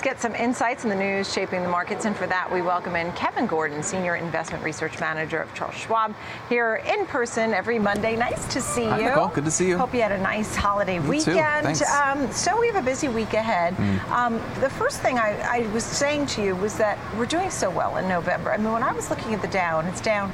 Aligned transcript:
Let's 0.00 0.12
get 0.14 0.22
some 0.22 0.34
insights 0.34 0.84
in 0.84 0.88
the 0.88 0.96
news 0.96 1.30
shaping 1.30 1.62
the 1.62 1.68
markets. 1.68 2.06
And 2.06 2.16
for 2.16 2.26
that, 2.26 2.50
we 2.50 2.62
welcome 2.62 2.96
in 2.96 3.12
Kevin 3.12 3.46
Gordon, 3.46 3.82
Senior 3.82 4.16
Investment 4.16 4.64
Research 4.64 4.98
Manager 4.98 5.40
of 5.40 5.52
Charles 5.52 5.74
Schwab, 5.74 6.14
here 6.48 6.76
in 6.86 7.04
person 7.04 7.52
every 7.52 7.78
Monday. 7.78 8.16
Nice 8.16 8.50
to 8.54 8.62
see 8.62 8.86
Hi, 8.86 8.98
you. 8.98 9.04
Nicole. 9.10 9.28
Good 9.28 9.44
to 9.44 9.50
see 9.50 9.68
you. 9.68 9.76
Hope 9.76 9.92
you 9.92 10.00
had 10.00 10.12
a 10.12 10.22
nice 10.22 10.56
holiday 10.56 10.98
Me 11.00 11.06
weekend. 11.06 11.82
Um, 11.82 12.32
so 12.32 12.58
we 12.58 12.66
have 12.68 12.76
a 12.76 12.82
busy 12.82 13.08
week 13.08 13.34
ahead. 13.34 13.74
Mm. 13.74 14.10
Um, 14.10 14.34
the 14.62 14.70
first 14.70 15.02
thing 15.02 15.18
I, 15.18 15.38
I 15.42 15.66
was 15.74 15.84
saying 15.84 16.28
to 16.28 16.42
you 16.42 16.56
was 16.56 16.78
that 16.78 16.98
we're 17.18 17.26
doing 17.26 17.50
so 17.50 17.68
well 17.68 17.98
in 17.98 18.08
November. 18.08 18.52
I 18.52 18.56
mean, 18.56 18.72
when 18.72 18.82
I 18.82 18.92
was 18.92 19.10
looking 19.10 19.34
at 19.34 19.42
the 19.42 19.48
Dow 19.48 19.80
and 19.80 19.88
it's 19.90 20.00
down, 20.00 20.32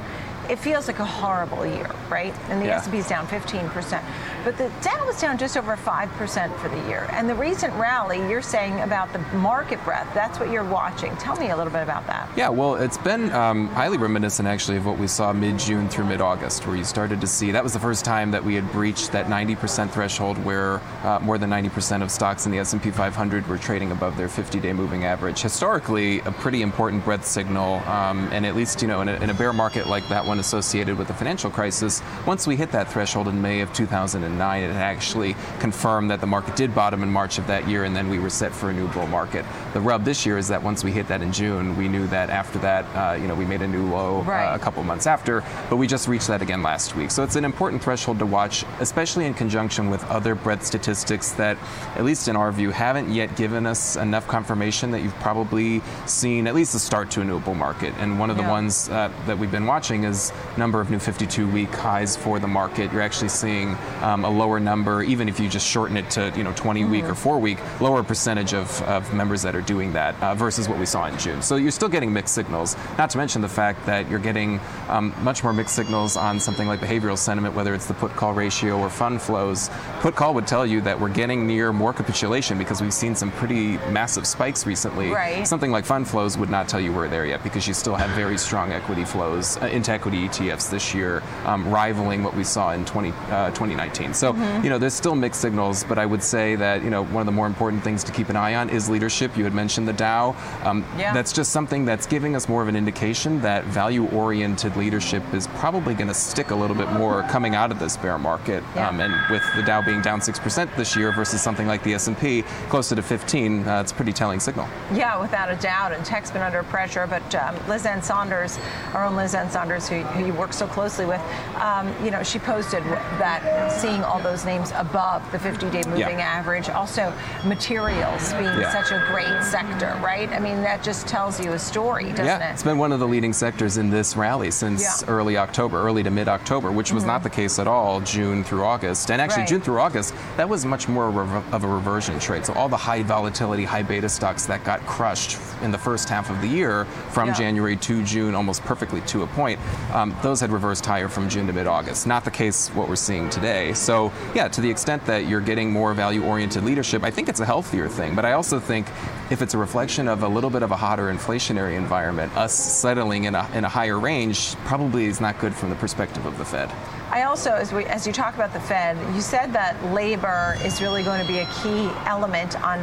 it 0.49 0.57
feels 0.59 0.87
like 0.87 0.99
a 0.99 1.05
horrible 1.05 1.65
year, 1.65 1.89
right? 2.09 2.33
And 2.49 2.61
the 2.61 2.67
Yeah. 2.67 2.77
S&P 2.77 2.97
is 2.97 3.07
down 3.07 3.27
15%. 3.27 4.03
But 4.43 4.57
the 4.57 4.69
Dow 4.81 5.05
was 5.05 5.19
down 5.19 5.37
just 5.37 5.57
over 5.57 5.75
5% 5.75 6.55
for 6.57 6.69
the 6.69 6.79
year. 6.87 7.07
And 7.11 7.29
the 7.29 7.35
recent 7.35 7.73
rally, 7.75 8.17
you're 8.29 8.41
saying 8.41 8.79
about 8.81 9.11
the 9.11 9.19
market 9.37 9.83
breadth, 9.83 10.13
that's 10.13 10.39
what 10.39 10.49
you're 10.49 10.63
watching. 10.63 11.15
Tell 11.17 11.35
me 11.35 11.49
a 11.49 11.55
little 11.57 11.71
bit 11.71 11.83
about 11.83 12.07
that. 12.07 12.29
Yeah, 12.35 12.49
well, 12.49 12.75
it's 12.75 12.97
been 12.97 13.31
um, 13.33 13.67
highly 13.69 13.97
reminiscent 13.97 14.47
actually 14.47 14.77
of 14.77 14.85
what 14.85 14.97
we 14.97 15.07
saw 15.07 15.33
mid-June 15.33 15.89
through 15.89 16.05
mid-August, 16.05 16.65
where 16.65 16.77
you 16.77 16.83
started 16.83 17.19
to 17.21 17.27
see 17.27 17.51
that 17.51 17.63
was 17.63 17.73
the 17.73 17.79
first 17.79 18.05
time 18.05 18.31
that 18.31 18.43
we 18.43 18.55
had 18.55 18.71
breached 18.71 19.11
that 19.11 19.27
90% 19.27 19.89
threshold, 19.91 20.37
where 20.45 20.79
uh, 21.03 21.19
more 21.21 21.37
than 21.37 21.49
90% 21.49 22.01
of 22.01 22.09
stocks 22.11 22.45
in 22.45 22.51
the 22.51 22.59
S&P 22.59 22.91
500 22.91 23.47
were 23.47 23.57
trading 23.57 23.91
above 23.91 24.15
their 24.17 24.27
50-day 24.29 24.71
moving 24.73 25.03
average. 25.03 25.41
Historically, 25.41 26.19
a 26.21 26.31
pretty 26.31 26.61
important 26.61 27.03
breadth 27.03 27.25
signal, 27.25 27.75
um, 27.87 28.29
and 28.31 28.45
at 28.45 28.55
least 28.55 28.81
you 28.81 28.87
know 28.87 29.01
in 29.01 29.09
a, 29.09 29.15
in 29.15 29.29
a 29.29 29.33
bear 29.33 29.51
market 29.51 29.87
like 29.87 30.07
that 30.09 30.25
one 30.25 30.36
associated 30.39 30.97
with 30.97 31.07
the 31.07 31.13
financial 31.13 31.49
crisis, 31.49 32.01
once 32.25 32.47
we 32.47 32.55
hit 32.55 32.71
that 32.71 32.91
threshold 32.91 33.27
in 33.27 33.41
May 33.41 33.61
of 33.61 33.71
2009, 33.73 34.63
it 34.63 34.67
actually 34.73 35.35
confirmed 35.59 36.09
that 36.11 36.21
the 36.21 36.27
market 36.27 36.55
did 36.55 36.73
bottom 36.75 37.03
in 37.03 37.11
March 37.11 37.37
of 37.37 37.47
that 37.47 37.67
year, 37.67 37.83
and 37.83 37.95
then 37.95 38.09
we 38.09 38.19
were 38.19 38.29
set 38.29 38.51
for 38.53 38.69
a 38.69 38.73
new 38.73 38.87
bull 38.89 39.07
market. 39.07 39.45
The 39.73 39.81
rub 39.81 40.03
this 40.03 40.25
year 40.25 40.37
is 40.37 40.47
that 40.49 40.61
once 40.61 40.83
we 40.83 40.91
hit 40.91 41.07
that 41.07 41.21
in 41.21 41.31
June, 41.31 41.75
we 41.77 41.87
knew 41.87 42.07
that 42.07 42.29
after 42.29 42.59
that, 42.59 42.85
uh, 42.95 43.15
you 43.15 43.27
know, 43.27 43.35
we 43.35 43.45
made 43.45 43.61
a 43.61 43.67
new 43.67 43.85
low 43.87 44.21
Right. 44.21 44.51
uh, 44.51 44.55
a 44.55 44.59
couple 44.59 44.83
months 44.83 45.07
after, 45.07 45.43
but 45.69 45.77
we 45.77 45.87
just 45.87 46.07
reached 46.07 46.27
that 46.27 46.41
again 46.41 46.61
last 46.63 46.95
week. 46.95 47.11
So 47.11 47.23
it's 47.23 47.35
an 47.35 47.45
important 47.45 47.81
threshold 47.83 48.19
to 48.19 48.25
watch, 48.25 48.65
especially 48.79 49.25
in 49.25 49.33
conjunction 49.33 49.89
with 49.89 50.03
other 50.05 50.35
breadth 50.35 50.65
statistics 50.65 51.31
that, 51.33 51.57
at 51.95 52.03
least 52.03 52.27
in 52.27 52.35
our 52.35 52.51
view, 52.51 52.71
haven't 52.71 53.09
yet 53.13 53.35
given 53.35 53.65
us 53.65 53.95
enough 53.95 54.27
confirmation 54.27 54.91
that 54.91 55.01
you've 55.01 55.15
probably 55.19 55.81
seen 56.05 56.47
at 56.47 56.55
least 56.55 56.73
the 56.73 56.79
start 56.79 57.09
to 57.11 57.21
a 57.21 57.23
new 57.25 57.39
bull 57.39 57.55
market. 57.55 57.93
And 57.99 58.19
one 58.19 58.29
of 58.29 58.37
the 58.37 58.43
ones 58.43 58.89
uh, 58.89 59.11
that 59.25 59.37
we've 59.37 59.51
been 59.51 59.65
watching 59.65 60.03
is 60.03 60.26
number 60.57 60.81
of 60.81 60.89
new 60.89 60.97
52-week 60.97 61.69
highs 61.69 62.15
for 62.15 62.39
the 62.39 62.47
market. 62.47 62.91
You're 62.91 63.01
actually 63.01 63.29
seeing 63.29 63.75
um, 64.01 64.25
a 64.25 64.29
lower 64.29 64.59
number, 64.59 65.03
even 65.03 65.29
if 65.29 65.39
you 65.39 65.49
just 65.49 65.67
shorten 65.67 65.97
it 65.97 66.09
to 66.11 66.33
you 66.35 66.43
know 66.43 66.51
20-week 66.53 67.05
or 67.05 67.15
four-week, 67.15 67.59
lower 67.81 68.03
percentage 68.03 68.53
of, 68.53 68.81
of 68.83 69.13
members 69.13 69.41
that 69.41 69.55
are 69.55 69.61
doing 69.61 69.93
that 69.93 70.21
uh, 70.21 70.35
versus 70.35 70.67
what 70.69 70.79
we 70.79 70.85
saw 70.85 71.05
in 71.07 71.17
June. 71.17 71.41
So 71.41 71.55
you're 71.55 71.71
still 71.71 71.89
getting 71.89 72.11
mixed 72.11 72.33
signals. 72.33 72.75
Not 72.97 73.09
to 73.11 73.17
mention 73.17 73.41
the 73.41 73.49
fact 73.49 73.85
that 73.85 74.09
you're 74.09 74.19
getting 74.19 74.59
um, 74.89 75.13
much 75.21 75.43
more 75.43 75.53
mixed 75.53 75.75
signals 75.75 76.17
on 76.17 76.39
something 76.39 76.67
like 76.67 76.79
behavioral 76.79 77.17
sentiment, 77.17 77.55
whether 77.55 77.73
it's 77.73 77.85
the 77.85 77.93
put-call 77.93 78.33
ratio 78.33 78.77
or 78.77 78.89
fund 78.89 79.21
flows. 79.21 79.69
Put-call 79.99 80.33
would 80.33 80.47
tell 80.47 80.65
you 80.65 80.81
that 80.81 80.99
we're 80.99 81.09
getting 81.09 81.45
near 81.47 81.73
more 81.73 81.93
capitulation 81.93 82.57
because 82.57 82.81
we've 82.81 82.93
seen 82.93 83.15
some 83.15 83.31
pretty 83.31 83.77
massive 83.91 84.25
spikes 84.25 84.65
recently. 84.65 85.09
Right. 85.09 85.47
Something 85.47 85.71
like 85.71 85.85
fund 85.85 86.07
flows 86.07 86.37
would 86.37 86.49
not 86.49 86.67
tell 86.67 86.79
you 86.79 86.91
we're 86.91 87.07
there 87.07 87.25
yet 87.25 87.43
because 87.43 87.67
you 87.67 87.73
still 87.73 87.95
have 87.95 88.09
very 88.11 88.37
strong 88.37 88.71
equity 88.71 89.05
flows 89.05 89.57
uh, 89.57 89.67
into 89.67 89.91
equity 89.91 90.16
ETFs 90.27 90.69
this 90.69 90.93
year, 90.93 91.21
um, 91.45 91.69
rivaling 91.73 92.23
what 92.23 92.35
we 92.35 92.43
saw 92.43 92.71
in 92.71 92.85
20, 92.85 93.09
uh, 93.29 93.49
2019. 93.51 94.13
So, 94.13 94.33
Mm-hmm. 94.33 94.63
you 94.63 94.69
know, 94.69 94.77
there's 94.77 94.93
still 94.93 95.15
mixed 95.15 95.41
signals, 95.41 95.83
but 95.83 95.97
I 95.97 96.05
would 96.05 96.21
say 96.23 96.55
that, 96.55 96.83
you 96.83 96.89
know, 96.89 97.03
one 97.05 97.21
of 97.21 97.25
the 97.25 97.31
more 97.31 97.47
important 97.47 97.83
things 97.83 98.03
to 98.03 98.11
keep 98.11 98.29
an 98.29 98.35
eye 98.35 98.55
on 98.55 98.69
is 98.69 98.89
leadership. 98.89 99.35
You 99.37 99.43
had 99.45 99.53
mentioned 99.53 99.87
the 99.87 99.93
Dow. 99.93 100.35
Um, 100.63 100.83
Yeah. 100.97 101.13
That's 101.13 101.31
just 101.33 101.51
something 101.51 101.85
that's 101.85 102.05
giving 102.05 102.35
us 102.35 102.47
more 102.49 102.61
of 102.61 102.67
an 102.67 102.75
indication 102.75 103.41
that 103.41 103.63
value 103.65 104.05
oriented 104.09 104.75
leadership 104.75 105.23
is 105.33 105.47
probably 105.59 105.93
going 105.93 106.07
to 106.07 106.13
stick 106.13 106.51
a 106.51 106.55
little 106.55 106.75
bit 106.75 106.91
more 106.91 107.23
coming 107.23 107.55
out 107.55 107.71
of 107.71 107.79
this 107.79 107.97
bear 107.97 108.17
market. 108.17 108.63
Yeah. 108.75 108.89
Um, 108.89 108.99
and 108.99 109.13
with 109.31 109.43
the 109.55 109.63
Dow 109.63 109.81
being 109.81 110.01
down 110.01 110.19
6% 110.19 110.75
this 110.75 110.95
year 110.95 111.11
versus 111.11 111.41
something 111.41 111.67
like 111.67 111.83
the 111.83 111.93
S&P 111.95 112.43
closer 112.69 112.95
to 112.95 113.01
15, 113.01 113.67
uh, 113.67 113.81
it's 113.81 113.91
a 113.91 113.95
pretty 113.95 114.13
telling 114.13 114.39
signal. 114.39 114.67
Yeah, 114.93 115.19
without 115.19 115.49
a 115.49 115.55
doubt. 115.55 115.91
And 115.93 116.03
tech's 116.05 116.31
been 116.31 116.41
under 116.41 116.63
pressure, 116.63 117.07
but 117.07 117.33
um, 117.35 117.55
Liz 117.67 117.85
Ann 117.85 118.01
Saunders, 118.01 118.59
our 118.93 119.03
own 119.05 119.15
Liz 119.15 119.33
Ann 119.35 119.49
Saunders, 119.49 119.87
who, 119.87 119.95
who 120.13 120.25
you 120.25 120.33
work 120.33 120.53
so 120.53 120.67
closely 120.67 121.05
with, 121.05 121.21
um, 121.61 121.93
you 122.03 122.11
know, 122.11 122.23
she 122.23 122.39
posted 122.39 122.83
that 123.19 123.71
seeing 123.71 124.03
all 124.03 124.19
those 124.19 124.45
names 124.45 124.71
above 124.75 125.21
the 125.31 125.37
50-day 125.37 125.83
moving 125.89 126.19
Yeah. 126.19 126.37
average, 126.37 126.69
also 126.69 127.13
materials 127.45 128.33
being 128.33 128.45
Yeah. 128.59 128.71
such 128.71 128.91
a 128.91 129.03
great 129.11 129.43
sector, 129.43 129.97
right? 130.03 130.29
I 130.31 130.39
mean, 130.39 130.61
that 130.61 130.83
just 130.83 131.07
tells 131.07 131.39
you 131.43 131.53
a 131.53 131.59
story, 131.59 132.09
doesn't 132.11 132.25
yeah, 132.25 132.49
it? 132.49 132.53
it's 132.53 132.63
been 132.63 132.77
one 132.77 132.91
of 132.91 132.99
the 132.99 133.07
leading 133.07 133.33
sectors 133.33 133.77
in 133.77 133.89
this 133.89 134.15
rally 134.15 134.51
since. 134.51 134.83
Mm-hmm. 134.87 135.11
early 135.11 135.37
October, 135.37 135.81
early 135.81 136.03
to 136.03 136.11
mid 136.11 136.27
October, 136.27 136.71
which 136.71 136.91
was 136.91 137.03
not 137.03 137.23
the 137.23 137.29
case 137.29 137.59
at 137.59 137.67
all 137.67 137.99
June 138.01 138.43
through 138.43 138.63
August. 138.63 139.09
And 139.11 139.21
actually, 139.21 139.41
Right. 139.41 139.49
June 139.49 139.61
through 139.61 139.79
August, 139.79 140.13
that 140.37 140.47
was 140.47 140.65
much 140.65 140.87
more 140.87 141.07
of 141.51 141.63
a 141.63 141.67
reversion 141.67 142.19
trade. 142.19 142.45
So 142.45 142.53
all 142.53 142.69
the 142.69 142.77
high 142.77 143.03
volatility, 143.03 143.63
high 143.63 143.83
beta 143.83 144.09
stocks 144.09 144.45
that 144.45 144.63
got 144.63 144.85
crushed 144.85 145.37
in 145.61 145.71
the 145.71 145.77
first 145.77 146.09
half 146.09 146.29
of 146.29 146.41
the 146.41 146.47
year 146.47 146.85
from. 147.09 147.27
January 147.37 147.75
to 147.75 148.01
June, 148.03 148.33
almost 148.33 148.63
perfectly 148.63 149.01
to 149.01 149.21
a 149.23 149.27
point, 149.27 149.59
um, 149.93 150.15
those 150.21 150.39
had 150.39 150.51
reversed 150.51 150.85
higher 150.85 151.07
from 151.07 151.29
June 151.29 151.47
to 151.47 151.53
mid 151.53 151.67
August. 151.67 152.07
Not 152.07 152.25
the 152.25 152.31
case 152.31 152.69
what 152.69 152.89
we're 152.89 152.95
seeing 152.95 153.29
today. 153.29 153.73
So, 153.73 154.11
yeah, 154.35 154.47
to 154.47 154.61
the 154.61 154.69
extent 154.69 155.05
that 155.05 155.27
you're 155.27 155.41
getting 155.41 155.71
more 155.71 155.93
value 155.93 156.23
oriented 156.23 156.63
leadership, 156.63 157.03
I 157.03 157.11
think 157.11 157.29
it's 157.29 157.39
a 157.39 157.45
healthier 157.45 157.87
thing. 157.87 158.15
But 158.15 158.25
I 158.25 158.33
also 158.33 158.59
think 158.59 158.87
if 159.29 159.41
it's 159.41 159.53
a 159.53 159.57
reflection 159.57 160.07
of 160.07 160.23
a 160.23 160.27
little 160.27 160.49
bit 160.49 160.63
of 160.63 160.71
a 160.71 160.75
hotter 160.75 161.11
inflationary 161.11 161.77
environment, 161.77 162.35
us 162.35 162.53
settling 162.53 163.25
in 163.25 163.35
a, 163.35 163.49
in 163.53 163.63
a 163.65 163.69
higher 163.69 163.99
range 163.99 164.55
probably 164.65 165.05
is 165.05 165.21
not 165.21 165.39
good 165.39 165.53
from 165.53 165.69
the 165.69 165.75
perspective 165.75 166.25
of 166.25 166.37
the 166.37 166.45
Fed. 166.45 166.71
I 167.09 167.23
also, 167.23 167.51
as, 167.51 167.71
we, 167.71 167.85
as 167.85 168.05
you 168.05 168.13
talk 168.13 168.35
about 168.35 168.53
the 168.53 168.59
Fed, 168.59 168.97
you 169.15 169.21
said 169.21 169.53
that 169.53 169.81
labor 169.93 170.57
is 170.63 170.81
really 170.81 171.03
going 171.03 171.21
to 171.21 171.27
be 171.27 171.39
a 171.39 171.45
key 171.61 171.89
element 172.05 172.61
on 172.61 172.79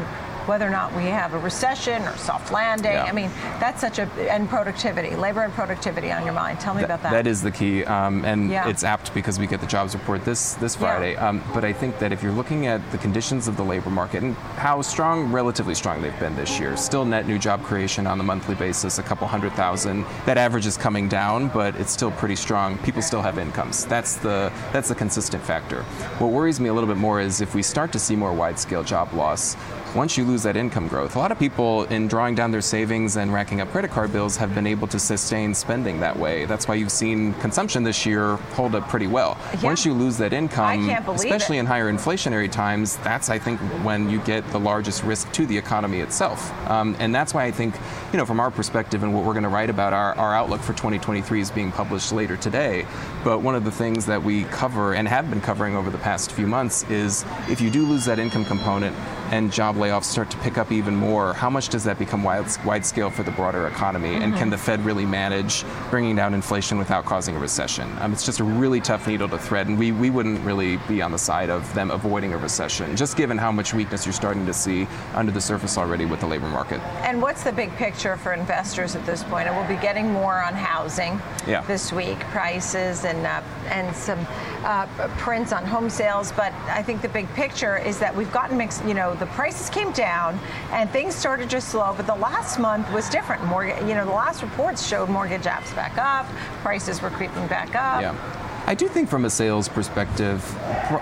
whether 0.47 0.67
or 0.67 0.71
not 0.71 0.95
we 0.95 1.05
have 1.05 1.35
a 1.35 1.39
recession 1.39 2.03
or 2.03 2.17
soft 2.17 2.53
landing. 2.53 2.93
Yeah. 2.93 3.05
I 3.05 3.13
mean, 3.13 3.31
that's 3.59 3.81
such 3.81 3.99
a 3.99 4.09
and 4.31 4.49
productivity, 4.49 5.17
labor 5.17 5.43
and 5.43 5.53
productivity 5.53 6.11
on 6.11 6.25
your 6.25 6.35
mind. 6.35 6.61
Tell 6.61 6.75
me 6.75 6.83
about 6.83 7.03
that. 7.03 7.13
That 7.13 7.27
is 7.27 7.43
the 7.43 7.51
key, 7.51 7.85
um, 7.85 8.25
and 8.25 8.51
Yeah. 8.51 8.69
it's 8.69 8.85
apt 8.85 9.15
because 9.15 9.39
we 9.39 9.47
get 9.47 9.61
the 9.61 9.67
jobs 9.67 9.95
report 9.95 10.25
this 10.25 10.55
this 10.55 10.75
Yeah. 10.75 10.81
Friday. 10.81 11.17
Um, 11.17 11.43
but 11.53 11.65
I 11.65 11.73
think 11.73 11.99
that 11.99 12.13
if 12.13 12.23
you're 12.23 12.33
looking 12.33 12.67
at 12.67 12.81
the 12.91 12.99
conditions 12.99 13.49
of 13.49 13.57
the 13.57 13.65
labor 13.65 13.91
market 13.91 14.23
and 14.23 14.37
how 14.57 14.83
strong, 14.83 15.33
relatively 15.33 15.75
strong 15.75 16.03
they've 16.03 16.19
been 16.21 16.37
this 16.37 16.59
year, 16.61 16.77
still 16.77 17.05
net 17.05 17.27
new 17.27 17.39
job 17.39 17.63
creation 17.65 18.07
on 18.07 18.19
the 18.19 18.25
monthly 18.25 18.55
basis, 18.55 18.99
a 18.99 19.03
couple 19.03 19.27
hundred 19.27 19.53
thousand. 19.53 20.05
That 20.27 20.39
average 20.39 20.67
is 20.67 20.77
coming 20.77 21.09
down, 21.09 21.49
but 21.49 21.75
it's 21.77 21.93
still 21.93 22.11
pretty 22.13 22.37
strong. 22.37 22.79
People 22.79 23.03
still 23.03 23.23
have 23.23 23.39
incomes. 23.39 23.85
That's 23.87 24.17
the 24.17 24.53
that's 24.73 24.89
the 24.89 24.95
consistent 24.95 25.43
factor. 25.43 25.83
What 26.19 26.31
worries 26.31 26.61
me 26.61 26.69
a 26.69 26.75
little 26.75 26.89
bit 26.89 26.97
more 26.99 27.21
is 27.21 27.41
if 27.41 27.55
we 27.55 27.63
start 27.63 27.93
to 27.93 27.99
see 27.99 28.17
more 28.17 28.33
wide-scale 28.33 28.83
job 28.83 29.13
loss. 29.15 29.57
Once 29.95 30.19
you 30.19 30.25
lose 30.25 30.43
that 30.43 30.57
income 30.57 30.89
growth, 30.89 31.15
a 31.15 31.19
lot 31.21 31.31
of 31.31 31.39
people 31.39 31.85
in 31.85 32.09
drawing 32.09 32.35
down 32.35 32.51
their 32.51 32.61
savings 32.61 33.17
and 33.17 33.33
racking 33.33 33.61
up 33.61 33.71
credit 33.71 33.93
card 33.93 34.13
bills 34.13 34.37
have 34.37 34.53
been 34.53 34.67
able 34.67 34.89
to 34.89 34.99
sustain 34.99 35.55
spending 35.55 36.01
that 36.01 36.19
way. 36.19 36.47
That's 36.47 36.67
why 36.67 36.75
you've 36.75 36.91
seen 36.91 37.33
consumption 37.35 37.85
this 37.85 38.05
year 38.05 38.35
hold 38.57 38.75
up 38.75 38.89
pretty 38.89 39.07
well. 39.07 39.39
Yeah. 39.55 39.63
Once 39.63 39.87
you 39.87 39.95
lose 39.95 40.19
that 40.19 40.33
income, 40.33 40.91
especially 41.11 41.59
it. 41.59 41.61
in 41.61 41.67
higher 41.67 41.93
inflationary 41.93 42.51
times, 42.51 42.97
that's 42.99 43.31
I 43.31 43.39
think 43.39 43.61
when 43.85 44.11
you 44.11 44.19
get 44.23 44.45
the 44.51 44.59
largest 44.59 45.05
risk 45.05 45.31
to 45.35 45.47
the 45.47 45.57
economy 45.57 46.01
itself. 46.01 46.53
Um, 46.69 46.97
and 46.99 47.15
that's 47.15 47.33
why 47.33 47.45
I 47.45 47.53
think, 47.53 47.77
you 48.13 48.19
know, 48.19 48.27
from 48.27 48.41
our 48.41 48.51
perspective 48.51 49.05
and 49.05 49.15
what 49.15 49.25
we're 49.25 49.33
going 49.33 49.45
to 49.45 49.49
write 49.49 49.71
about, 49.71 49.93
our, 49.93 50.15
our 50.17 50.35
outlook 50.35 50.61
for 50.61 50.73
2023 50.73 51.41
is 51.41 51.53
being 51.53 51.71
published 51.71 52.11
later 52.11 52.37
today. 52.37 52.85
But 53.23 53.43
one 53.43 53.55
of 53.55 53.65
the 53.65 53.71
things 53.71 54.07
that 54.07 54.21
we 54.21 54.43
cover 54.45 54.95
and 54.95 55.07
have 55.07 55.31
been 55.31 55.41
covering 55.41 55.77
over 55.77 55.91
the 55.91 55.99
past 55.99 56.33
few 56.33 56.49
months 56.49 56.83
is 56.91 57.25
if 57.49 57.61
you 57.61 57.71
do 57.71 57.87
lose 57.87 58.05
that 58.07 58.19
income 58.19 58.45
component 58.45 58.97
and 59.35 59.53
job 59.53 59.75
layoffs 59.75 60.05
start 60.05 60.31
to 60.31 60.37
pick 60.39 60.59
up 60.59 60.71
even 60.71 60.95
more, 60.95 61.35
how 61.35 61.51
much 61.51 61.69
does 61.69 61.83
that 61.83 61.99
become 61.99 62.23
wide, 62.23 62.47
wide 62.65 62.87
scale 62.87 63.11
for 63.11 63.25
the 63.25 63.33
broader 63.33 63.67
economy? 63.67 64.15
And 64.15 64.33
can 64.37 64.49
the 64.49 64.57
Fed 64.57 64.85
really 64.85 65.05
manage 65.05 65.65
bringing 65.91 66.15
down 66.15 66.35
inflation 66.35 66.79
without 66.79 67.05
causing 67.05 67.35
a 67.35 67.39
recession? 67.41 67.91
Um, 68.01 68.13
it's 68.13 68.25
just 68.25 68.39
a 68.39 68.45
really 68.45 68.81
tough 68.81 69.09
needle 69.09 69.29
to 69.29 69.37
thread, 69.39 69.67
and 69.67 69.77
we, 69.77 69.91
we 69.91 70.09
wouldn't 70.09 70.39
really 70.45 70.77
be 70.87 71.03
on 71.03 71.11
the 71.11 71.19
side 71.19 71.51
of 71.51 71.63
them 71.75 71.91
avoiding 71.91 72.33
a 72.33 72.39
recession, 72.39 72.95
just 72.95 73.17
given 73.17 73.37
how 73.37 73.51
much 73.51 73.75
weakness 73.75 74.07
you're 74.07 74.13
starting 74.13 74.47
to 74.47 74.55
see 74.55 74.87
under 75.15 75.33
the 75.33 75.41
surface 75.41 75.77
already 75.77 76.05
with 76.05 76.21
the 76.21 76.27
labor 76.27 76.49
market. 76.49 76.81
and 77.03 77.21
what's 77.21 77.43
the 77.43 77.53
big 77.53 77.75
picture 77.75 78.17
for 78.17 78.35
investors 78.35 78.95
at 78.95 79.05
this 79.05 79.25
point? 79.25 79.49
And 79.49 79.57
we'll 79.57 79.67
be 79.69 79.83
getting 79.83 80.13
more 80.13 80.41
on 80.45 80.55
housing 80.55 81.21
Yeah. 81.45 81.63
this 81.63 81.93
week, 81.93 82.21
prices 82.31 83.05
and 83.05 83.27
uh, 83.27 83.43
and 83.71 83.95
some 83.97 84.21
uh, 84.65 84.87
prints 85.19 85.53
on 85.53 85.65
home 85.65 85.91
sales. 85.91 86.31
But 86.33 86.53
I 86.69 86.83
think 86.83 87.03
the 87.03 87.09
big 87.09 87.27
picture 87.35 87.79
is 87.79 87.99
that 87.99 88.15
we've 88.15 88.31
gotten 88.31 88.57
mixed. 88.59 88.85
You 88.85 88.95
know, 88.95 89.15
the 89.15 89.24
prices 89.27 89.71
came 89.71 89.93
down 89.93 90.39
and 90.71 90.91
things 90.91 91.15
started 91.15 91.51
to 91.51 91.61
slow. 91.61 91.95
But 91.97 92.07
the 92.07 92.15
last 92.15 92.59
month 92.59 92.91
was 92.93 93.09
different. 93.09 93.43
You 93.87 93.95
know, 93.95 94.05
the 94.05 94.13
last 94.13 94.43
reports 94.43 94.87
showed 94.87 95.09
mortgage 95.09 95.43
apps 95.43 95.75
back 95.75 95.97
up, 95.99 96.27
prices 96.63 97.01
were 97.03 97.11
creeping 97.11 97.47
back 97.47 97.75
up. 97.75 98.03
Yeah. 98.03 98.44
I 98.67 98.75
do 98.75 98.89
think 98.89 99.11
from 99.11 99.27
a 99.27 99.31
sales 99.31 99.69
perspective, 99.69 100.43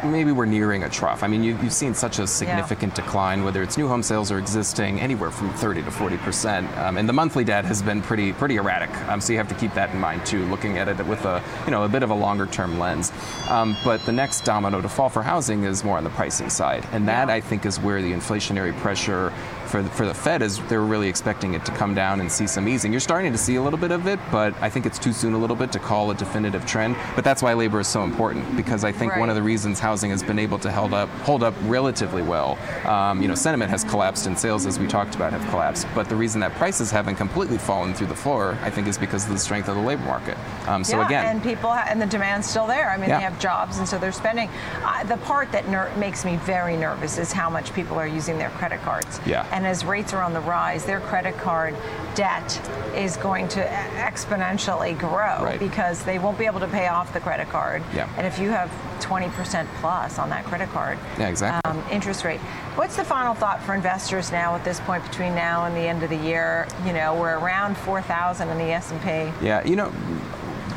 maybe 0.02 0.32
we're 0.32 0.46
nearing 0.46 0.82
a 0.82 0.88
trough. 0.88 1.22
I 1.22 1.28
mean, 1.28 1.44
you, 1.44 1.56
you've 1.62 1.72
seen 1.72 1.94
such 1.94 2.18
a 2.18 2.26
significant 2.26 2.96
decline, 2.96 3.44
whether 3.44 3.62
it's 3.62 3.78
new 3.78 3.86
home 3.86 4.02
sales 4.02 4.32
or 4.32 4.38
existing, 4.38 4.98
anywhere 4.98 5.30
from 5.30 5.50
30 5.50 5.84
to 5.84 5.90
40 5.92 6.16
percent, 6.18 6.78
um, 6.78 6.96
and 6.98 7.08
the 7.08 7.12
monthly 7.12 7.44
data 7.44 7.68
has 7.68 7.80
been 7.80 8.02
pretty 8.02 8.32
pretty 8.32 8.56
erratic. 8.56 8.90
Um, 9.08 9.20
so 9.20 9.32
you 9.32 9.38
have 9.38 9.48
to 9.48 9.54
keep 9.54 9.72
that 9.74 9.90
in 9.90 10.00
mind 10.00 10.26
too, 10.26 10.44
looking 10.46 10.76
at 10.76 10.88
it 10.88 11.06
with 11.06 11.24
a 11.24 11.40
you 11.64 11.70
know 11.70 11.84
a 11.84 11.88
bit 11.88 12.02
of 12.02 12.10
a 12.10 12.14
longer 12.14 12.46
term 12.46 12.80
lens. 12.80 13.12
Um, 13.48 13.76
but 13.84 14.04
the 14.06 14.12
next 14.12 14.44
domino 14.44 14.80
to 14.80 14.88
fall 14.88 15.08
for 15.08 15.22
housing 15.22 15.62
is 15.62 15.84
more 15.84 15.98
on 15.98 16.04
the 16.04 16.10
pricing 16.10 16.50
side, 16.50 16.84
and 16.90 17.06
that 17.06 17.28
Yeah. 17.28 17.34
I 17.34 17.40
think 17.40 17.64
is 17.64 17.78
where 17.78 18.02
the 18.02 18.12
inflationary 18.12 18.76
pressure 18.78 19.32
for 19.66 19.82
the, 19.82 19.88
for 19.90 20.04
the 20.04 20.12
Fed 20.14 20.42
is 20.42 20.58
they're 20.68 20.80
really 20.82 21.08
expecting 21.08 21.54
it 21.54 21.64
to 21.64 21.72
come 21.72 21.94
down 21.94 22.20
and 22.20 22.30
see 22.30 22.46
some 22.48 22.66
easing. 22.68 22.92
You're 22.92 23.00
starting 23.00 23.30
to 23.32 23.38
see 23.38 23.54
a 23.54 23.62
little 23.62 23.78
bit 23.78 23.92
of 23.92 24.06
it, 24.06 24.18
but 24.30 24.52
I 24.60 24.68
think 24.68 24.84
it's 24.84 24.98
too 24.98 25.12
soon 25.12 25.32
a 25.32 25.38
little 25.38 25.56
bit 25.56 25.70
to 25.72 25.78
call 25.78 26.10
a 26.10 26.14
definitive 26.14 26.66
trend. 26.66 26.96
But 27.14 27.24
that's 27.24 27.42
why 27.42 27.51
labor 27.54 27.80
is 27.80 27.88
so 27.88 28.02
important 28.04 28.56
because 28.56 28.84
I 28.84 28.92
think 28.92 29.16
one 29.16 29.28
of 29.28 29.34
the 29.36 29.42
reasons 29.42 29.78
housing 29.78 30.10
has 30.10 30.22
been 30.22 30.38
able 30.38 30.58
to 30.60 30.70
held 30.70 30.92
up 30.94 31.08
hold 31.24 31.42
up 31.42 31.54
relatively 31.64 32.22
well. 32.22 32.58
Um, 32.84 33.20
you 33.22 33.28
know, 33.28 33.34
sentiment 33.34 33.70
has 33.70 33.84
collapsed 33.84 34.26
and 34.26 34.38
sales, 34.38 34.66
as 34.66 34.78
we 34.78 34.86
talked 34.86 35.14
about, 35.14 35.32
have 35.32 35.46
collapsed. 35.50 35.86
But 35.94 36.08
the 36.08 36.16
reason 36.16 36.40
that 36.40 36.52
prices 36.54 36.90
haven't 36.90 37.16
completely 37.16 37.58
fallen 37.58 37.94
through 37.94 38.08
the 38.08 38.14
floor, 38.14 38.56
I 38.62 38.70
think, 38.70 38.86
is 38.88 38.98
because 38.98 39.24
of 39.26 39.30
the 39.32 39.38
strength 39.38 39.68
of 39.68 39.76
the 39.76 39.82
labor 39.82 40.04
market. 40.04 40.36
Um, 40.66 40.84
so 40.84 40.98
yeah, 40.98 41.06
again, 41.06 41.26
and 41.26 41.42
people 41.42 41.70
ha- 41.70 41.86
and 41.88 42.00
the 42.00 42.06
demand's 42.06 42.46
still 42.48 42.66
there. 42.66 42.90
I 42.90 42.96
mean, 42.96 43.08
Yeah. 43.08 43.18
they 43.18 43.24
have 43.24 43.38
jobs, 43.38 43.78
and 43.78 43.88
so 43.88 43.98
they're 43.98 44.12
spending. 44.12 44.48
Uh, 44.84 45.04
the 45.04 45.16
part 45.18 45.50
that 45.52 45.68
ner- 45.68 45.90
makes 45.96 46.24
me 46.24 46.36
very 46.36 46.76
nervous 46.76 47.18
is 47.18 47.32
how 47.32 47.50
much 47.50 47.72
people 47.74 47.98
are 47.98 48.06
using 48.06 48.38
their 48.38 48.50
credit 48.50 48.80
cards. 48.82 49.20
Yeah. 49.26 49.46
And 49.52 49.66
as 49.66 49.84
rates 49.84 50.12
are 50.12 50.22
on 50.22 50.32
the 50.32 50.40
rise, 50.40 50.84
their 50.84 51.00
credit 51.00 51.36
card 51.38 51.74
debt 52.14 52.60
is 52.94 53.16
going 53.16 53.48
to 53.48 53.64
exponentially 53.96 54.98
grow 54.98 55.42
Right. 55.44 55.58
because 55.58 56.02
they 56.04 56.18
won't 56.18 56.38
be 56.38 56.46
able 56.46 56.60
to 56.60 56.66
pay 56.68 56.88
off 56.88 57.12
the 57.12 57.20
credit 57.20 57.41
card. 57.48 57.82
Yeah. 57.94 58.08
And 58.16 58.26
if 58.26 58.38
you 58.38 58.50
have 58.50 58.70
20% 59.00 59.66
plus 59.80 60.18
on 60.18 60.30
that 60.30 60.44
credit 60.44 60.68
card, 60.70 60.98
Yeah, 61.18 61.28
exactly. 61.28 61.70
um, 61.70 61.82
interest 61.90 62.24
rate. 62.24 62.40
What's 62.76 62.96
the 62.96 63.04
final 63.04 63.34
thought 63.34 63.62
for 63.62 63.74
investors 63.74 64.32
now 64.32 64.54
at 64.54 64.64
this 64.64 64.80
point 64.80 65.02
between 65.04 65.34
now 65.34 65.64
and 65.66 65.76
the 65.76 65.80
end 65.80 66.02
of 66.02 66.10
the 66.10 66.16
year? 66.16 66.66
You 66.86 66.92
know, 66.92 67.14
we're 67.14 67.38
around 67.38 67.76
4,000 67.76 68.48
in 68.48 68.58
the 68.58 68.72
S&P. 68.72 69.08
Yeah, 69.44 69.64
you 69.66 69.76
know, 69.76 69.92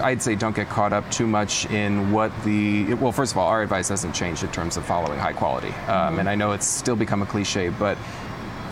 I'd 0.03 0.21
say 0.21 0.35
don't 0.35 0.55
get 0.55 0.67
caught 0.67 0.91
up 0.91 1.09
too 1.09 1.25
much 1.25 1.65
in 1.67 2.11
what 2.11 2.31
the. 2.43 2.95
Well, 2.95 3.13
first 3.13 3.31
of 3.31 3.37
all, 3.37 3.47
our 3.47 3.61
advice 3.61 3.87
hasn't 3.87 4.13
changed 4.13 4.43
in 4.43 4.51
terms 4.51 4.75
of 4.75 4.83
following 4.85 5.17
high 5.17 5.31
quality. 5.31 5.69
Um, 5.87 6.19
and 6.19 6.27
I 6.29 6.35
know 6.35 6.51
it's 6.51 6.67
still 6.67 6.97
become 6.97 7.21
a 7.21 7.25
cliche, 7.25 7.69
but 7.69 7.97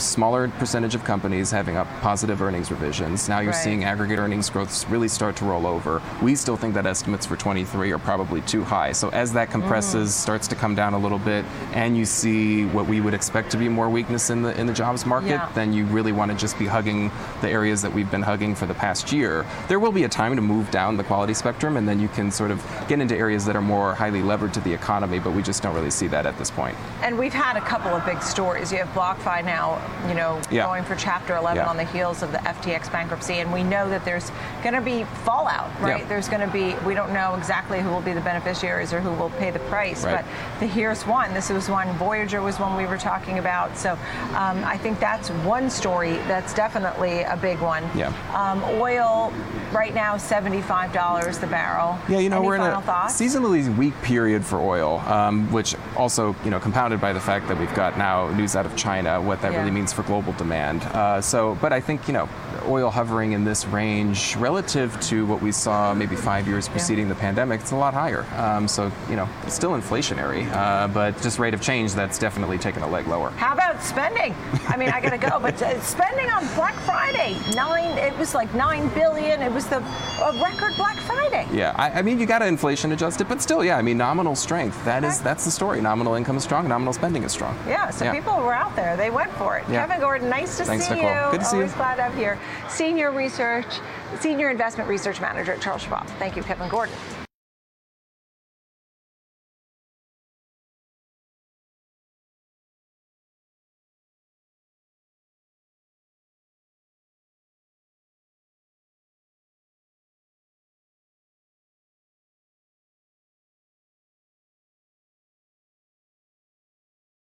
smaller 0.03 0.47
percentage 0.59 0.95
of 0.95 1.03
companies 1.03 1.49
having 1.51 1.77
up 1.77 1.87
positive 2.01 2.41
earnings 2.41 2.69
revisions. 2.71 3.27
Now 3.29 3.39
you're 3.39 3.51
Right. 3.51 3.63
seeing 3.63 3.83
aggregate 3.83 4.19
earnings 4.19 4.49
growth 4.49 4.85
really 4.89 5.07
start 5.07 5.35
to 5.37 5.45
roll 5.45 5.65
over. 5.65 6.01
We 6.21 6.35
still 6.35 6.57
think 6.57 6.73
that 6.75 6.85
estimates 6.85 7.25
for 7.25 7.35
23 7.35 7.91
are 7.91 7.97
probably 7.99 8.41
too 8.41 8.63
high. 8.63 8.91
So 8.91 9.09
as 9.09 9.33
that 9.33 9.49
compresses, 9.49 10.09
mm. 10.09 10.13
starts 10.13 10.47
to 10.49 10.55
come 10.55 10.75
down 10.75 10.93
a 10.93 10.97
little 10.97 11.19
bit, 11.19 11.45
and 11.73 11.97
you 11.97 12.05
see 12.05 12.65
what 12.65 12.87
we 12.87 13.01
would 13.01 13.13
expect 13.13 13.49
to 13.51 13.57
be 13.57 13.69
more 13.69 13.89
weakness 13.89 14.29
in 14.29 14.41
the 14.41 14.53
in 14.59 14.67
the 14.67 14.73
jobs 14.73 15.05
market, 15.05 15.29
Yeah. 15.29 15.47
then 15.55 15.73
you 15.73 15.85
really 15.85 16.11
want 16.11 16.31
to 16.31 16.37
just 16.37 16.57
be 16.59 16.67
hugging 16.67 17.11
the 17.41 17.49
areas 17.49 17.81
that 17.81 17.93
we've 17.93 18.09
been 18.11 18.21
hugging 18.21 18.55
for 18.55 18.65
the 18.65 18.73
past 18.73 19.11
year. 19.11 19.45
There 19.67 19.79
will 19.79 19.91
be 19.91 20.03
a 20.03 20.09
time 20.09 20.35
to 20.35 20.41
move 20.41 20.69
down 20.71 20.97
the 20.97 21.03
quality 21.03 21.33
spectrum, 21.33 21.77
and 21.77 21.87
then 21.87 21.99
you 21.99 22.07
can 22.09 22.29
sort 22.31 22.51
of 22.51 22.63
get 22.87 22.99
into 22.99 23.15
areas 23.17 23.45
that 23.45 23.55
are 23.55 23.61
more 23.61 23.95
highly 23.95 24.21
levered 24.21 24.53
to 24.53 24.59
the 24.61 24.73
economy, 24.73 25.19
but 25.19 25.31
we 25.33 25.41
just 25.41 25.63
don't 25.63 25.73
really 25.75 25.89
see 25.89 26.07
that 26.07 26.25
at 26.25 26.37
this 26.37 26.51
point. 26.51 26.75
And 27.01 27.17
we've 27.17 27.33
had 27.33 27.57
a 27.57 27.61
couple 27.61 27.91
of 27.91 28.05
big 28.05 28.21
stories. 28.21 28.71
You 28.71 28.79
have 28.79 28.89
BlockFi 28.93 29.43
now, 29.45 29.79
you 30.07 30.13
know, 30.13 30.39
Yeah. 30.49 30.65
going 30.65 30.83
for 30.83 30.95
Chapter 30.95 31.35
11 31.35 31.63
Yeah. 31.63 31.69
on 31.69 31.77
the 31.77 31.83
heels 31.85 32.21
of 32.23 32.31
the 32.31 32.39
FTX 32.47 32.89
bankruptcy, 32.89 33.39
and 33.39 33.51
we 33.53 33.63
know 33.63 33.89
that 33.89 34.03
there's 34.05 34.31
going 34.63 34.75
to 34.75 34.81
be 34.81 35.03
fallout, 35.23 35.69
right? 35.79 35.99
Yeah. 36.01 36.05
There's 36.07 36.27
going 36.29 36.41
to 36.41 36.47
be. 36.51 36.75
We 36.85 36.93
don't 36.93 37.13
know 37.13 37.35
exactly 37.35 37.79
who 37.79 37.89
will 37.89 38.01
be 38.01 38.13
the 38.13 38.21
beneficiaries 38.21 38.93
or 38.93 38.99
who 39.01 39.11
will 39.11 39.29
pay 39.31 39.51
the 39.51 39.59
price, 39.59 40.03
Right. 40.05 40.17
but 40.17 40.25
the 40.59 40.67
here's 40.67 41.05
one. 41.07 41.33
This 41.33 41.49
was 41.49 41.69
one. 41.69 41.87
Voyager 41.93 42.41
was 42.41 42.59
one 42.59 42.75
we 42.75 42.85
were 42.85 42.97
talking 42.97 43.39
about. 43.39 43.77
So 43.77 43.91
um, 44.35 44.63
I 44.65 44.77
think 44.77 44.99
that's 44.99 45.29
one 45.29 45.69
story 45.69 46.13
that's 46.27 46.53
definitely 46.53 47.21
a 47.23 47.37
big 47.37 47.59
one. 47.59 47.83
Yeah. 47.95 48.11
Um, 48.33 48.63
oil 48.81 49.31
right 49.71 49.93
now, 49.93 50.17
seventy-five 50.17 50.91
dollars 50.93 51.37
the 51.39 51.47
barrel. 51.47 51.97
Yeah, 52.07 52.19
you 52.19 52.29
know, 52.29 52.37
Any 52.37 52.45
we're 52.47 52.55
in 52.55 52.61
a 52.61 52.81
thoughts? 52.81 53.19
seasonally 53.19 53.75
weak 53.77 53.99
period 54.01 54.45
for 54.45 54.59
oil, 54.59 54.99
um, 55.07 55.51
which 55.51 55.75
also, 55.95 56.35
you 56.43 56.51
know, 56.51 56.59
compounded 56.59 56.99
by 57.01 57.13
the 57.13 57.19
fact 57.19 57.47
that 57.47 57.57
we've 57.57 57.73
got 57.73 57.97
now 57.97 58.27
news 58.29 58.55
out 58.55 58.65
of 58.65 58.75
China, 58.75 59.21
what 59.21 59.41
that 59.41 59.51
really 59.51 59.71
means 59.73 59.91
for 59.91 60.03
global 60.03 60.33
demand. 60.33 60.83
Uh, 60.83 61.19
so, 61.21 61.57
but 61.61 61.73
I 61.73 61.79
think, 61.79 62.07
you 62.07 62.13
know, 62.13 62.29
oil 62.67 62.89
hovering 62.89 63.33
in 63.33 63.43
this 63.43 63.65
range 63.65 64.35
relative 64.37 64.97
to 65.01 65.25
what 65.25 65.41
we 65.41 65.51
saw 65.51 65.93
maybe 65.93 66.15
five 66.15 66.47
years 66.47 66.67
preceding 66.69 67.09
the 67.09 67.15
pandemic, 67.15 67.61
it's 67.61 67.71
a 67.71 67.75
lot 67.75 67.93
higher. 67.93 68.25
Um, 68.37 68.67
so, 68.67 68.91
you 69.09 69.15
know, 69.15 69.27
it's 69.43 69.55
still 69.55 69.71
inflationary, 69.71 70.49
uh, 70.53 70.87
but 70.87 71.19
just 71.21 71.39
rate 71.39 71.53
of 71.53 71.61
change, 71.61 71.93
that's 71.93 72.17
definitely 72.19 72.57
taken 72.57 72.83
a 72.83 72.87
leg 72.87 73.07
lower. 73.07 73.31
How 73.31 73.53
about 73.53 73.81
spending? 73.83 74.33
I 74.67 74.77
mean, 74.77 74.89
I 74.89 75.01
gotta 75.01 75.17
go, 75.17 75.39
but 75.39 75.61
uh, 75.61 75.79
spending 75.81 76.29
on 76.29 76.45
Black 76.55 76.75
Friday, 76.85 77.35
nine. 77.55 77.97
It 77.97 78.17
was 78.17 78.33
like 78.33 78.53
nine 78.53 78.87
billion. 78.89 79.41
It 79.41 79.51
was 79.51 79.65
the 79.67 79.77
a 79.77 80.31
record 80.41 80.73
Black 80.77 80.97
Friday. 80.97 81.47
Yeah, 81.51 81.73
I, 81.75 81.99
I 81.99 82.01
mean, 82.01 82.19
you 82.19 82.25
got 82.25 82.39
to 82.39 82.47
inflation 82.47 82.91
adjust 82.91 83.19
it, 83.21 83.27
but 83.27 83.41
still, 83.41 83.63
yeah, 83.63 83.77
I 83.77 83.81
mean, 83.81 83.97
nominal 83.97 84.35
strength. 84.35 84.83
That 84.85 85.03
is 85.03 85.15
Okay. 85.15 85.23
that's 85.23 85.45
the 85.45 85.51
story. 85.51 85.81
Nominal 85.81 86.13
income 86.15 86.37
is 86.37 86.43
strong. 86.43 86.67
Nominal 86.67 86.93
spending 86.93 87.23
is 87.23 87.31
strong. 87.31 87.57
Yeah, 87.67 87.89
so 87.89 88.11
people 88.11 88.35
were 88.37 88.53
out 88.53 88.75
there. 88.75 88.95
They 88.97 89.09
went 89.09 89.31
for 89.33 89.57
it. 89.57 89.62
Yeah. 89.69 89.85
Kevin 89.85 90.01
Gordon, 90.01 90.29
nice 90.29 90.57
to 90.57 90.65
Thanks, 90.65 90.87
see 90.87 90.95
Nicole. 90.95 91.25
you. 91.25 91.31
Good 91.31 91.39
to 91.41 91.45
see 91.45 91.55
you. 91.57 91.63
Always 91.63 91.75
glad 91.75 91.95
to 91.95 92.03
have 92.03 92.13
you 92.13 92.19
here. 92.19 92.39
Senior 92.69 93.11
research, 93.11 93.79
senior 94.19 94.49
investment 94.49 94.89
research 94.89 95.21
manager 95.21 95.53
at 95.53 95.61
Charles 95.61 95.83
Schwab. 95.83 96.07
Thank 96.19 96.35
you, 96.35 96.43
Kevin 96.43 96.69
Gordon. 96.69 96.95